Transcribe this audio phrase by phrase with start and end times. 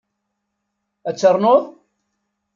[1.09, 1.63] Ad ternuḍ?